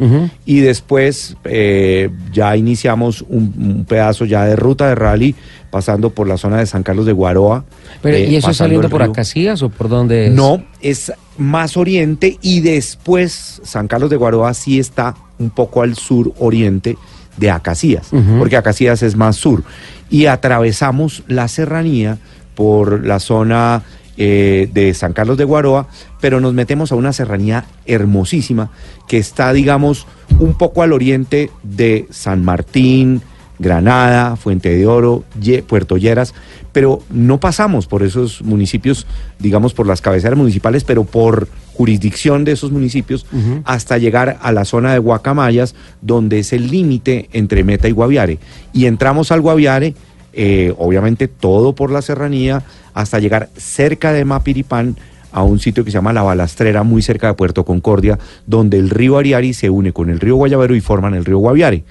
y 0.45 0.59
después 0.59 1.35
eh, 1.43 2.09
ya 2.31 2.55
iniciamos 2.55 3.23
un, 3.27 3.53
un 3.57 3.85
pedazo 3.85 4.25
ya 4.25 4.45
de 4.45 4.55
ruta 4.55 4.87
de 4.87 4.95
rally 4.95 5.35
pasando 5.71 6.09
por 6.11 6.27
la 6.27 6.37
zona 6.37 6.57
de 6.57 6.65
San 6.65 6.83
Carlos 6.83 7.05
de 7.05 7.13
Guaroa. 7.13 7.63
Pero, 8.01 8.17
eh, 8.17 8.27
¿Y 8.29 8.35
eso 8.35 8.53
saliendo 8.53 8.89
por 8.89 9.01
río. 9.01 9.11
Acacías 9.11 9.61
o 9.63 9.69
por 9.69 9.89
dónde 9.89 10.27
es? 10.27 10.33
No, 10.33 10.63
es 10.81 11.11
más 11.37 11.77
oriente 11.77 12.37
y 12.41 12.59
después 12.59 13.61
San 13.63 13.87
Carlos 13.87 14.09
de 14.09 14.17
Guaroa 14.17 14.53
sí 14.53 14.79
está 14.79 15.15
un 15.39 15.49
poco 15.49 15.81
al 15.81 15.95
sur 15.95 16.33
oriente 16.39 16.97
de 17.37 17.49
Acacías, 17.49 18.11
Ujú. 18.13 18.37
porque 18.37 18.57
Acacías 18.57 19.01
es 19.01 19.15
más 19.15 19.35
sur. 19.37 19.63
Y 20.09 20.25
atravesamos 20.25 21.23
la 21.27 21.47
serranía 21.47 22.17
por 22.53 23.05
la 23.05 23.19
zona 23.19 23.81
eh, 24.17 24.69
de 24.73 24.93
San 24.93 25.13
Carlos 25.13 25.37
de 25.37 25.43
Guaroa, 25.45 25.87
pero 26.19 26.39
nos 26.39 26.53
metemos 26.53 26.91
a 26.91 26.95
una 26.95 27.13
serranía 27.13 27.65
hermosísima 27.85 28.69
que 29.07 29.17
está, 29.17 29.53
digamos, 29.53 30.07
un 30.39 30.53
poco 30.57 30.83
al 30.83 30.93
oriente 30.93 31.49
de 31.63 32.07
San 32.11 32.43
Martín, 32.43 33.21
Granada, 33.59 34.35
Fuente 34.37 34.69
de 34.75 34.87
Oro, 34.87 35.23
Ye- 35.39 35.61
Puerto 35.61 35.97
Lleras, 35.97 36.33
pero 36.71 37.03
no 37.11 37.39
pasamos 37.39 37.85
por 37.85 38.01
esos 38.01 38.41
municipios, 38.41 39.05
digamos, 39.39 39.73
por 39.73 39.85
las 39.85 40.01
cabeceras 40.01 40.37
municipales, 40.37 40.83
pero 40.83 41.03
por 41.03 41.47
jurisdicción 41.73 42.43
de 42.43 42.53
esos 42.53 42.71
municipios, 42.71 43.25
hasta 43.65 43.97
llegar 43.97 44.37
a 44.41 44.51
la 44.51 44.65
zona 44.65 44.93
de 44.93 44.99
Guacamayas, 44.99 45.75
donde 46.01 46.39
es 46.39 46.53
el 46.53 46.69
límite 46.71 47.29
entre 47.33 47.63
Meta 47.63 47.87
y 47.87 47.91
Guaviare. 47.91 48.39
Y 48.73 48.85
entramos 48.85 49.31
al 49.31 49.41
Guaviare, 49.41 49.93
eh, 50.33 50.73
obviamente 50.77 51.27
todo 51.27 51.73
por 51.73 51.91
la 51.91 52.01
serranía, 52.01 52.63
hasta 52.93 53.19
llegar 53.19 53.49
cerca 53.57 54.13
de 54.13 54.25
Mapiripán, 54.25 54.97
a 55.33 55.43
un 55.43 55.59
sitio 55.59 55.85
que 55.85 55.91
se 55.91 55.95
llama 55.95 56.11
La 56.11 56.23
Balastrera, 56.23 56.83
muy 56.83 57.01
cerca 57.01 57.27
de 57.27 57.33
Puerto 57.35 57.63
Concordia, 57.63 58.19
donde 58.45 58.77
el 58.77 58.89
río 58.89 59.17
Ariari 59.17 59.53
se 59.53 59.69
une 59.69 59.93
con 59.93 60.09
el 60.09 60.19
río 60.19 60.35
Guayabero 60.35 60.75
y 60.75 60.81
forman 60.81 61.13
el 61.13 61.23
río 61.23 61.37
Guaviare. 61.37 61.83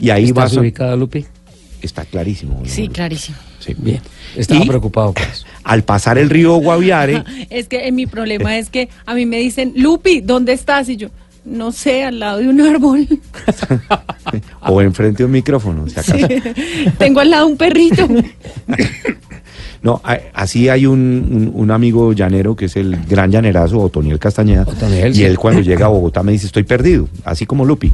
Y 0.00 0.10
ahí 0.10 0.24
¿Estás 0.24 0.34
vas 0.50 0.56
a- 0.56 0.60
ubicada, 0.60 0.96
Lupi? 0.96 1.24
Está 1.82 2.04
clarísimo. 2.04 2.60
Sí, 2.66 2.88
clarísimo. 2.88 3.38
Sí. 3.60 3.74
Bien. 3.78 4.00
Estaba 4.36 4.64
Y 4.64 4.66
preocupado 4.68 5.12
por 5.12 5.22
eso. 5.22 5.46
Al 5.64 5.82
pasar 5.84 6.18
el 6.18 6.28
río 6.30 6.56
Guaviare, 6.56 7.22
Es 7.50 7.68
que 7.68 7.86
eh, 7.86 7.92
mi 7.92 8.06
problema 8.06 8.58
es 8.58 8.70
que 8.70 8.88
a 9.06 9.14
mí 9.14 9.24
me 9.24 9.38
dicen, 9.38 9.72
Lupi, 9.76 10.20
¿dónde 10.20 10.52
estás? 10.52 10.88
Y 10.88 10.96
yo, 10.96 11.08
no 11.44 11.72
sé, 11.72 12.04
al 12.04 12.18
lado 12.20 12.38
de 12.38 12.48
un 12.48 12.60
árbol. 12.60 13.06
o 14.62 14.80
enfrente 14.82 15.18
de 15.18 15.24
un 15.24 15.32
micrófono, 15.32 15.86
si 15.88 15.98
acaso. 15.98 16.26
Tengo 16.98 17.20
al 17.20 17.30
lado 17.30 17.46
un 17.46 17.56
perrito. 17.56 18.06
No, 19.82 20.02
así 20.34 20.68
hay 20.68 20.84
un, 20.84 20.98
un- 21.00 21.50
un 21.54 21.70
amigo 21.70 22.12
llanero 22.12 22.54
que 22.54 22.66
es 22.66 22.76
el 22.76 22.98
gran 23.08 23.30
llanerazo, 23.30 23.78
Otoniel 23.80 24.18
Castañeda. 24.18 24.64
Otoniel, 24.68 25.12
y 25.12 25.14
sí. 25.14 25.24
él 25.24 25.38
cuando 25.38 25.62
llega 25.62 25.86
a 25.86 25.88
Bogotá 25.88 26.22
me 26.22 26.32
dice, 26.32 26.44
estoy 26.44 26.64
perdido, 26.64 27.08
así 27.24 27.46
como 27.46 27.64
Lupi. 27.64 27.90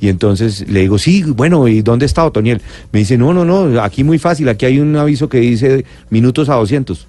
Y 0.00 0.08
entonces 0.08 0.68
le 0.68 0.80
digo, 0.80 0.98
sí, 0.98 1.22
bueno, 1.22 1.66
¿y 1.66 1.80
dónde 1.80 2.04
está 2.04 2.26
Otoniel? 2.26 2.60
Me 2.92 2.98
dice, 2.98 3.16
no, 3.16 3.32
no, 3.32 3.46
no, 3.46 3.80
aquí 3.82 4.04
muy 4.04 4.18
fácil, 4.18 4.50
aquí 4.50 4.66
hay 4.66 4.80
un 4.80 4.94
aviso 4.96 5.30
que 5.30 5.38
dice 5.40 5.86
minutos 6.10 6.50
a 6.50 6.56
200. 6.56 7.06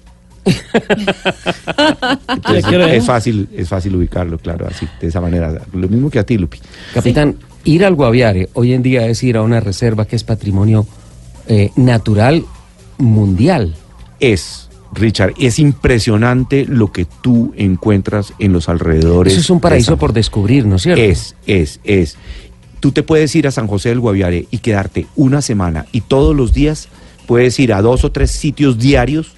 Entonces, 2.28 2.64
es 2.90 3.06
fácil, 3.06 3.48
es 3.54 3.68
fácil 3.68 3.96
ubicarlo, 3.96 4.38
claro, 4.38 4.66
así, 4.68 4.86
de 5.00 5.08
esa 5.08 5.20
manera. 5.20 5.62
Lo 5.72 5.88
mismo 5.88 6.10
que 6.10 6.18
a 6.18 6.24
ti, 6.24 6.38
Lupi. 6.38 6.58
Capitán, 6.92 7.36
ir 7.64 7.84
al 7.84 7.94
Guaviare 7.94 8.48
hoy 8.54 8.72
en 8.72 8.82
día 8.82 9.06
es 9.06 9.22
ir 9.22 9.36
a 9.36 9.42
una 9.42 9.60
reserva 9.60 10.04
que 10.06 10.16
es 10.16 10.24
patrimonio 10.24 10.86
eh, 11.48 11.70
natural 11.76 12.44
mundial. 12.98 13.74
es, 14.20 14.68
Richard, 14.94 15.34
es 15.38 15.58
impresionante 15.58 16.66
lo 16.66 16.92
que 16.92 17.06
tú 17.06 17.52
encuentras 17.56 18.34
en 18.38 18.52
los 18.52 18.68
alrededores. 18.68 19.32
Eso 19.32 19.40
es 19.40 19.50
un 19.50 19.60
paraíso 19.60 19.96
por 19.96 20.12
descubrir, 20.12 20.66
¿no 20.66 20.76
es 20.76 20.82
cierto? 20.82 21.02
Es, 21.02 21.34
es, 21.46 21.80
es. 21.84 22.16
Tú 22.78 22.92
te 22.92 23.02
puedes 23.02 23.34
ir 23.34 23.46
a 23.46 23.50
San 23.50 23.68
José 23.68 23.90
del 23.90 24.00
Guaviare 24.00 24.46
y 24.50 24.58
quedarte 24.58 25.06
una 25.16 25.40
semana 25.40 25.86
y 25.92 26.02
todos 26.02 26.36
los 26.36 26.52
días 26.52 26.88
puedes 27.26 27.58
ir 27.58 27.72
a 27.72 27.80
dos 27.80 28.04
o 28.04 28.12
tres 28.12 28.32
sitios 28.32 28.78
diarios 28.78 29.32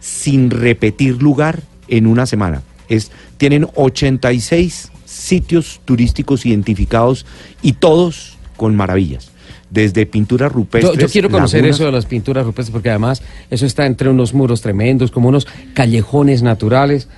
sin 0.00 0.50
repetir 0.50 1.22
lugar 1.22 1.60
en 1.88 2.06
una 2.06 2.26
semana. 2.26 2.62
Es, 2.88 3.12
tienen 3.36 3.68
86 3.74 4.90
sitios 5.04 5.80
turísticos 5.84 6.46
identificados 6.46 7.26
y 7.62 7.74
todos 7.74 8.38
con 8.56 8.74
maravillas. 8.74 9.30
Desde 9.68 10.04
pinturas 10.04 10.50
rupestres. 10.50 10.98
yo 10.98 11.08
quiero 11.08 11.30
conocer 11.30 11.60
lagunas, 11.60 11.76
eso 11.76 11.86
de 11.86 11.92
las 11.92 12.06
pinturas 12.06 12.44
rupestres 12.44 12.72
porque 12.72 12.90
además 12.90 13.22
eso 13.50 13.66
está 13.66 13.86
entre 13.86 14.08
unos 14.08 14.34
muros 14.34 14.62
tremendos, 14.62 15.12
como 15.12 15.28
unos 15.28 15.46
callejones 15.74 16.42
naturales. 16.42 17.08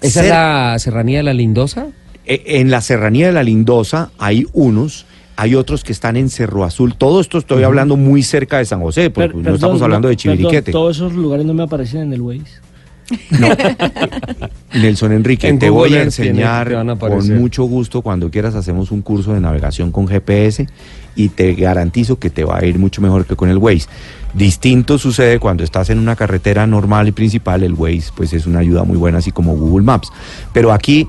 ¿Esa 0.00 0.22
es 0.22 0.28
la 0.28 0.78
serranía 0.80 1.18
de 1.18 1.22
la 1.22 1.34
Lindosa? 1.34 1.86
Eh, 2.26 2.42
En 2.46 2.70
la 2.70 2.80
serranía 2.80 3.26
de 3.26 3.32
la 3.32 3.44
Lindosa 3.44 4.10
hay 4.18 4.46
unos, 4.52 5.06
hay 5.36 5.54
otros 5.54 5.82
que 5.84 5.92
están 5.92 6.16
en 6.16 6.28
Cerro 6.30 6.64
Azul. 6.64 6.94
Todo 6.96 7.20
esto 7.20 7.38
estoy 7.38 7.62
hablando 7.64 7.96
muy 7.96 8.22
cerca 8.22 8.58
de 8.58 8.64
San 8.64 8.80
José, 8.80 9.10
porque 9.10 9.28
Per- 9.28 9.36
no 9.36 9.42
perdón, 9.42 9.54
estamos 9.56 9.82
hablando 9.82 10.08
de 10.08 10.16
perdón, 10.16 10.36
Chiviriquete. 10.38 10.72
todos 10.72 10.96
esos 10.96 11.12
lugares 11.14 11.44
no 11.46 11.54
me 11.54 11.62
aparecen 11.64 12.02
en 12.02 12.12
el 12.12 12.20
Waze. 12.20 12.64
Nelson 14.74 15.12
Enrique, 15.12 15.48
En 15.48 15.58
te 15.58 15.68
Google 15.68 15.80
voy 15.80 15.88
a 15.88 15.90
tiene- 15.90 16.04
enseñar 16.04 16.98
con 16.98 17.38
mucho 17.38 17.64
gusto 17.64 18.02
cuando 18.02 18.30
quieras 18.30 18.54
hacemos 18.54 18.90
un 18.90 19.02
curso 19.02 19.32
de 19.34 19.40
navegación 19.40 19.92
con 19.92 20.06
GPS 20.08 20.66
y 21.14 21.28
te 21.28 21.54
garantizo 21.54 22.18
que 22.18 22.30
te 22.30 22.44
va 22.44 22.58
a 22.58 22.64
ir 22.64 22.78
mucho 22.78 23.00
mejor 23.02 23.26
que 23.26 23.36
con 23.36 23.48
el 23.50 23.58
Waze. 23.58 23.86
Distinto 24.32 24.98
sucede 24.98 25.38
cuando 25.38 25.62
estás 25.62 25.90
en 25.90 25.98
una 25.98 26.16
carretera 26.16 26.66
normal 26.66 27.06
y 27.08 27.12
principal, 27.12 27.62
el 27.62 27.74
Waze 27.74 28.10
pues 28.16 28.32
es 28.32 28.46
una 28.46 28.60
ayuda 28.60 28.84
muy 28.84 28.96
buena 28.96 29.18
así 29.18 29.30
como 29.30 29.54
Google 29.56 29.84
Maps. 29.84 30.08
Pero 30.52 30.72
aquí 30.72 31.06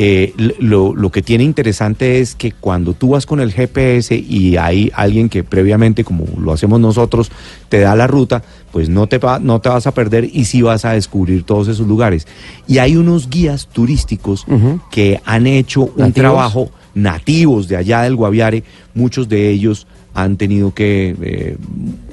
eh, 0.00 0.32
lo, 0.60 0.94
lo 0.94 1.10
que 1.10 1.22
tiene 1.22 1.42
interesante 1.42 2.20
es 2.20 2.36
que 2.36 2.52
cuando 2.52 2.94
tú 2.94 3.10
vas 3.10 3.26
con 3.26 3.40
el 3.40 3.52
GPS 3.52 4.14
y 4.14 4.56
hay 4.56 4.92
alguien 4.94 5.28
que 5.28 5.42
previamente, 5.42 6.04
como 6.04 6.24
lo 6.40 6.52
hacemos 6.52 6.78
nosotros, 6.78 7.32
te 7.68 7.80
da 7.80 7.96
la 7.96 8.06
ruta, 8.06 8.42
pues 8.70 8.88
no 8.88 9.08
te, 9.08 9.18
va- 9.18 9.40
no 9.40 9.60
te 9.60 9.68
vas 9.70 9.88
a 9.88 9.92
perder 9.94 10.28
y 10.32 10.44
sí 10.44 10.62
vas 10.62 10.84
a 10.84 10.92
descubrir 10.92 11.42
todos 11.42 11.66
esos 11.66 11.86
lugares. 11.88 12.28
Y 12.68 12.78
hay 12.78 12.96
unos 12.96 13.28
guías 13.28 13.66
turísticos 13.72 14.46
que 14.92 15.20
han 15.24 15.48
hecho 15.48 15.82
un 15.82 15.90
¿Nativos? 15.96 16.14
trabajo 16.14 16.70
nativos 16.94 17.68
de 17.68 17.76
allá 17.76 18.02
del 18.02 18.16
Guaviare, 18.16 18.62
muchos 18.94 19.28
de 19.28 19.50
ellos 19.50 19.86
han 20.22 20.36
tenido 20.36 20.74
que 20.74 21.14
eh, 21.22 21.56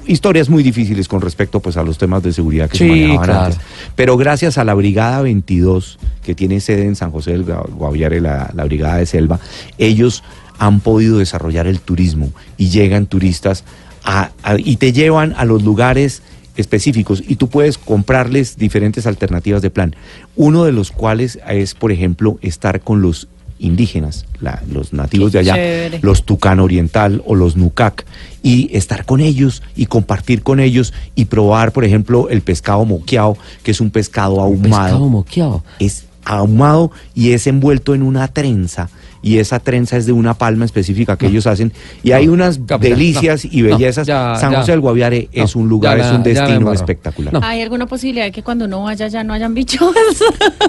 historias 0.06 0.48
muy 0.48 0.62
difíciles 0.62 1.08
con 1.08 1.20
respecto 1.20 1.60
pues 1.60 1.76
a 1.76 1.82
los 1.82 1.98
temas 1.98 2.22
de 2.22 2.32
seguridad 2.32 2.70
que 2.70 2.78
se 2.78 2.86
manejaban 2.86 3.24
claro. 3.24 3.44
antes. 3.46 3.60
Pero 3.96 4.16
gracias 4.16 4.58
a 4.58 4.64
la 4.64 4.74
Brigada 4.74 5.22
22, 5.22 5.98
que 6.24 6.34
tiene 6.34 6.60
sede 6.60 6.84
en 6.84 6.94
San 6.96 7.10
José 7.10 7.32
del 7.32 7.44
Gua- 7.44 7.68
Guaviare, 7.68 8.20
la, 8.20 8.50
la 8.54 8.64
Brigada 8.64 8.98
de 8.98 9.06
Selva, 9.06 9.40
ellos 9.78 10.22
han 10.58 10.80
podido 10.80 11.18
desarrollar 11.18 11.66
el 11.66 11.80
turismo 11.80 12.30
y 12.56 12.68
llegan 12.68 13.06
turistas 13.06 13.64
a- 14.04 14.30
a- 14.42 14.56
y 14.58 14.76
te 14.76 14.92
llevan 14.92 15.34
a 15.36 15.44
los 15.44 15.64
lugares 15.64 16.22
específicos 16.56 17.22
y 17.26 17.36
tú 17.36 17.48
puedes 17.48 17.76
comprarles 17.76 18.56
diferentes 18.56 19.06
alternativas 19.06 19.60
de 19.62 19.70
plan. 19.70 19.94
Uno 20.36 20.64
de 20.64 20.72
los 20.72 20.90
cuales 20.92 21.38
es, 21.48 21.74
por 21.74 21.92
ejemplo, 21.92 22.38
estar 22.40 22.80
con 22.80 23.02
los 23.02 23.28
indígenas, 23.58 24.26
la- 24.40 24.62
los 24.70 24.92
nativos 24.92 25.32
Qué 25.32 25.38
de 25.38 25.40
allá, 25.50 25.54
chévere. 25.54 25.98
los 26.02 26.24
Tucán 26.24 26.60
Oriental 26.60 27.22
o 27.26 27.34
los 27.34 27.56
Nucac, 27.56 28.04
y 28.42 28.68
estar 28.76 29.04
con 29.04 29.20
ellos 29.20 29.62
y 29.74 29.86
compartir 29.86 30.42
con 30.42 30.60
ellos 30.60 30.92
y 31.14 31.24
probar, 31.26 31.72
por 31.72 31.84
ejemplo, 31.84 32.28
el 32.28 32.42
pescado 32.42 32.84
moqueado, 32.84 33.36
que 33.62 33.70
es 33.72 33.80
un 33.80 33.90
pescado 33.90 34.40
ahumado. 34.40 34.84
Pescado 34.84 35.08
moqueado. 35.08 35.64
Es 35.78 36.04
ahumado 36.24 36.90
y 37.14 37.32
es 37.32 37.46
envuelto 37.46 37.94
en 37.94 38.02
una 38.02 38.28
trenza. 38.28 38.88
Y 39.22 39.38
esa 39.38 39.58
trenza 39.58 39.96
es 39.96 40.06
de 40.06 40.12
una 40.12 40.34
palma 40.34 40.64
específica 40.64 41.16
que 41.16 41.26
ellos 41.26 41.48
hacen. 41.48 41.72
Y 42.04 42.12
hay 42.12 42.28
unas 42.28 42.58
capitán, 42.58 42.80
delicias 42.80 43.44
no, 43.44 43.50
y 43.52 43.62
no, 43.62 43.68
bellezas. 43.70 44.06
ya, 44.06 44.36
San 44.38 44.52
ya. 44.52 44.60
José 44.60 44.70
del 44.72 44.80
Guaviare 44.80 45.28
No, 45.34 45.44
es 45.44 45.56
un 45.56 45.68
lugar, 45.68 45.98
ya 45.98 46.06
es 46.10 46.12
un 46.14 46.22
destino 46.22 46.72
espectacular. 46.72 47.32
No. 47.32 47.40
¿Hay 47.42 47.60
alguna 47.62 47.86
posibilidad 47.86 48.26
de 48.26 48.30
que 48.32 48.44
cuando 48.44 48.66
uno 48.66 48.84
vaya 48.84 49.08
ya 49.08 49.24
no 49.24 49.32
hayan 49.32 49.52
bichos? 49.54 49.92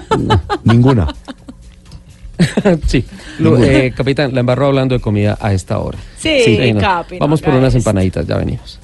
Ninguna. 0.64 1.14
sí. 2.88 3.06
Eh, 3.40 3.94
capitán, 3.96 4.34
la 4.34 4.42
embarró 4.42 4.68
hablando 4.68 4.96
de 4.96 5.02
comida 5.02 5.38
a 5.40 5.54
esta 5.54 5.80
hora. 5.80 5.98
Sí, 6.18 6.72
no. 6.74 6.80
Capi, 6.80 7.16
no 7.16 7.20
Vamos 7.22 7.42
por 7.42 7.54
unas 7.54 7.76
empanaditas, 7.76 8.26
ya 8.26 8.38
venimos. 8.38 8.80